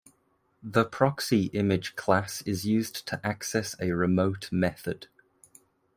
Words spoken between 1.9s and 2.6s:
class